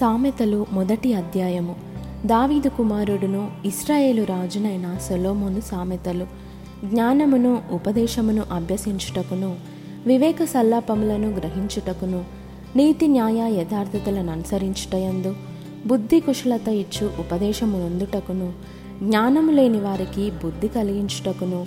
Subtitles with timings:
[0.00, 1.74] సామెతలు మొదటి అధ్యాయము.
[2.26, 6.26] దావీదు కుమారుడును ఇస్రాయేలు రాజునైన సొలోమోను సామెతలు.
[6.84, 9.56] జ్ఞానమును ఉపదేశమును అభ్యసించుటకును
[10.06, 12.24] వివేక సల్లాపములను గ్రహించుటకును
[12.76, 15.36] నీతి న్యాయ యథార్థతలను అనుసరించుటయందు
[15.86, 18.52] బుద్ధి కుశలత ఇచ్చు ఉపదేశము నొందుటకును
[19.02, 21.66] జ్ఞానము లేని వారికి బుద్ధి కలిగించుటకును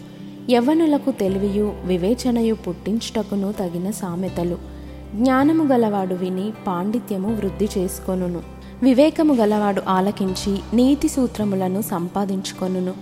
[0.50, 4.79] యవ్వనులకు తెలివియు వివేచనయు పుట్టించుటకును తగిన సామెతలు.
[5.16, 8.42] జ్ఞానము గలవాడు విని పాండిత్యము వృద్ధి చేసుకొనును.
[8.84, 12.94] వివేకము గలవాడు ఆలకించి నీతి సూత్రములను సంపాదించుకొనును.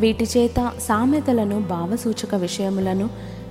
[0.00, 3.08] వీటి చేత సామెతలను భావసూచక విషయములను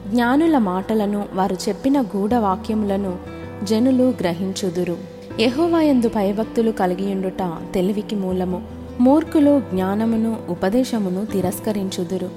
[0.08, 3.16] జ్ఞానుల మాటలను వారు చెప్పిన గూఢ వాక్యములను
[3.64, 4.98] జనులు గ్రహించుదురు.
[5.40, 8.62] యహోవాయందు భయభక్తులు కలిగియుండుట తెలివికి మూలము.
[9.00, 12.30] మూర్ఖులు జ్ఞానమును ఉపదేశమును తిరస్కరించుదురు.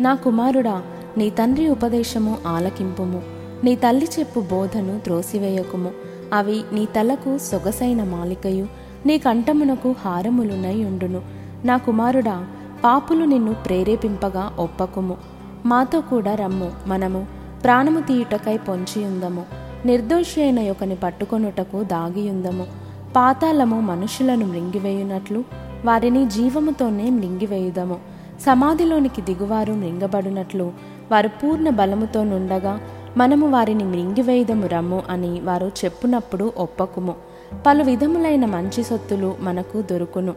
[0.00, 0.82] నా కుమారుడా
[1.16, 3.41] నీ తండ్రి ఉపదేశము ఆలకింపుము.
[3.64, 5.90] నీ తల్లి చెప్పు బోధను త్రోసివేయకుము.
[6.32, 8.66] అవి నీ తలకు సొగసైన మాలికయు.
[9.06, 11.22] నీ కంఠమునకు హారములునై ఉండును.
[11.64, 12.46] నా కుమారుడా
[12.84, 15.16] పాపులు నిన్ను ప్రేరేపింపగా ఒప్పకుము.
[15.66, 17.26] మాతో కూడా రమ్ము మనము
[17.64, 19.44] ప్రాణము తీయుటకై పొంచియుందము.
[19.86, 22.66] నిర్దోషి అయిన యొకని పట్టుకొనుటకు దాగియుందము.
[23.16, 25.44] పాతాళము మనుషులను మృంగివేయునట్లు
[25.84, 27.96] వారిని జీవముతోనే మృంగివేయుదము.
[28.46, 30.72] సమాధిలోనికి దిగువారు మృంగబడినట్లు
[31.12, 32.80] వారు పూర్ణ బలముతో నుండగా
[33.16, 37.14] మనము వారిని మృంగివేయుదము రమ్ము అని వారు చెప్పునప్పుడు ఒప్పకుము.
[37.66, 40.34] పలు విధములైన మంచి సొత్తులు మనకు దొరుకును.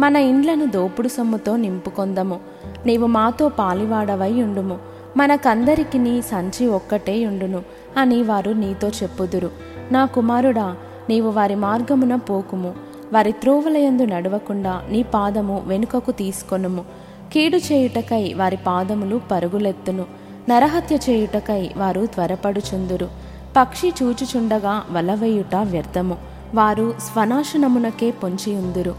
[0.00, 2.40] మన ఇండ్లను దోపుడు సొమ్ముతో నింపుకొందము.
[2.86, 4.78] నీవు మాతో పాలివాడవై ఉండుము.
[5.16, 7.62] మనకందరికి నీ సంచి ఒక్కటే ఉండును
[7.96, 9.50] అని వారు నీతో చెప్పుదురు.
[9.92, 10.76] నా కుమారుడా
[11.08, 12.74] నీవు వారి మార్గమున పోకుము.
[13.12, 16.84] వారి త్రోవలయందు నడవకుండా నీ పాదము వెనుకకు తీసుకొనుము.
[17.32, 20.23] కీడు చేయుటకై వారి పాదములు పరుగులెత్తును.
[20.48, 23.08] నరహత్య చేయుటకై వారు త్వరపడుచుందురు.
[23.56, 26.16] పక్షి చూచుచుండగా వలవేయుట వ్యర్థము.
[26.54, 28.90] వారు స్వనాశనమునకే పొంచియుందురు.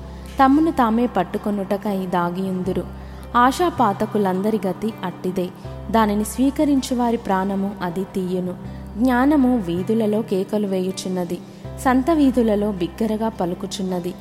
[0.43, 2.83] తమ్మును తామే పట్టుకొనుటకై దాగియుందురు.
[3.35, 5.47] ఆశాపాతకులందరి గతి అట్టిదే.
[5.91, 8.55] దానిని స్వీకరించు వారి ప్రాణము అది తీయును.
[8.97, 11.37] జ్ఞానము వీధులలో కేకలు వేయుచున్నది.
[11.79, 14.13] సంత వీధులలో బిగ్గరగా పలుకుచున్నది.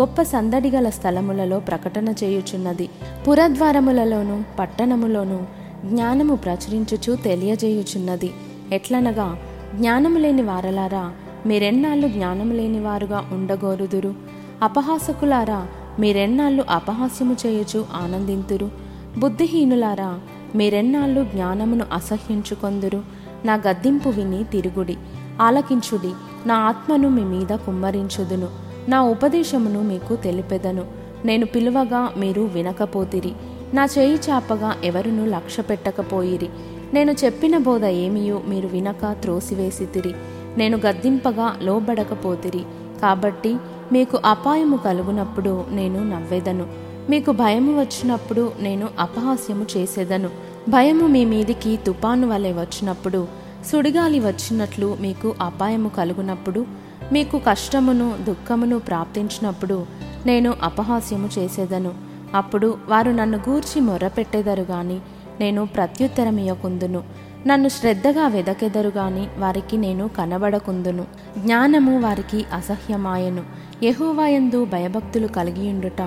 [0.00, 2.88] గొప్ప సందడిగల స్థలములలో ప్రకటన చేయుచున్నది.
[3.28, 8.32] పురద్వారములలోను పట్టణములోను జ్ఞానము ప్రచురించుచు తెలియజేయుచున్నది.
[8.72, 9.38] ఎట్లనగా
[9.74, 11.12] జ్ఞానము లేని వారలారా
[11.46, 14.14] మీరెన్నాళ్ళు జ్ఞానము లేని వారుగా ఉండగోరుదురు?
[14.62, 15.66] అపహాసకులారా
[15.98, 18.70] మీరెన్నాళ్ళు అపహాస్యము చేయుచు ఆనందింతురు?
[19.18, 20.20] బుద్ధిహీనులారా
[20.54, 23.02] మీరెన్నాళ్ళు జ్ఞానమును అసహ్యించుకొందురు?
[23.44, 24.96] నా గద్దింపు విని తిరుగుడి.
[25.40, 26.12] ఆలకించుడి.
[26.48, 28.48] నా ఆత్మను మీ మీద కుమ్మరించుదును.
[28.88, 30.84] నా ఉపదేశమును మీకు తెలిపెదను.
[31.24, 33.32] నేను పిలువగా మీరు వినకపోతిరి.
[33.74, 36.48] నా చేయి చాపగా ఎవరును లక్ష్య పెట్టకపోయిరి.
[36.94, 40.14] నేను చెప్పిన బోధ ఏమియో మీరు వినక త్రోసివేసితిరి.
[40.56, 42.64] నేను గద్దింపగా లోబడకపోతిరి.
[43.02, 43.56] కాబట్టి
[43.92, 46.66] మీకు అపాయము కలుగునప్పుడు నేను నవ్వెదను.
[47.10, 50.30] మీకు భయము వచ్చినప్పుడు నేను అపహాస్యము చేసేదను.
[50.68, 53.26] భయము మీ మీదికి తుపాను వలె వచ్చినప్పుడు
[53.72, 56.66] సుడిగాలి వచ్చినట్లు మీకు అపాయము కలుగునప్పుడు
[57.12, 59.86] మీకు కష్టమును దుఃఖమును ప్రాప్తించినప్పుడు
[60.26, 62.11] నేను అపహాస్యము చేసేదను.
[62.34, 65.00] అప్పుడు వారు నన్ను గూర్చి మొర్రపెట్టెదరు గాని
[65.40, 67.02] నేను ప్రత్యుత్తరమియకుందును
[67.46, 71.06] నన్ను శ్రద్ధగా వెదకెదరు గాని వారికి నేను కనబడకుందును.
[71.38, 73.42] జ్ఞానము వారికి అసహ్యమాయను.
[73.82, 76.02] యహోవాయందు భయభక్తులు కలిగియుండుట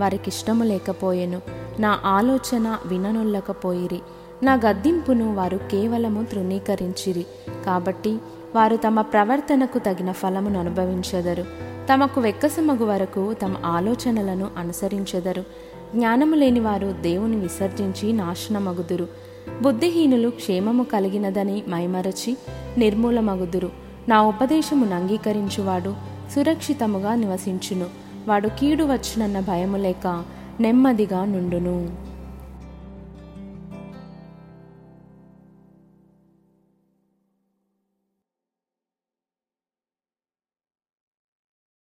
[0.00, 1.40] వారికిష్టము లేకపోయెను.
[1.78, 4.00] నా ఆలోచన విననొల్లకపోయిరి.
[4.42, 7.26] నా గద్దింపును వారు కేవలము తృణీకరించిరి.
[7.66, 8.18] కాబట్టి
[8.54, 11.44] వారు తమ ప్రవర్తనకు తగిన ఫలమును అనుభవించెదరు.
[11.92, 15.44] తమకు వెక్కసమగు వరకు తమ ఆలోచనలను అనుసరించెదరు.
[15.94, 19.08] జ్ఞానము లేని వారు దేవుని విసర్జించి నాశనమగుదురు.
[19.62, 22.36] బుద్ధిహీనులు క్షేమము కలిగినదని మైమరచి
[22.78, 23.70] నిర్మూలమగుదురు.
[24.08, 25.94] నా ఉపదేశమును అంగీకరించువాడు
[26.34, 27.86] సురక్షితముగా నివసించును.
[28.28, 30.24] వాడు కీడు వచ్చునన్న భయము లేక
[30.60, 32.07] నెమ్మదిగా నుండును.